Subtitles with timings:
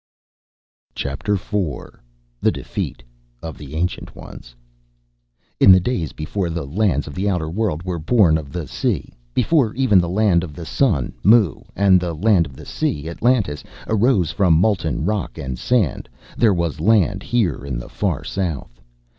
[0.95, 2.01] CHAPTER FOUR
[2.41, 3.03] The Defeat
[3.43, 4.55] of the Ancient Ones
[5.59, 9.13] "In the days before the lands of the outer world were born of the sea,
[9.35, 13.63] before even the Land of the Sun (Mu) and the Land of the Sea (Atlantis)
[13.87, 18.81] arose from molten rock and sand, there was land here in the far south.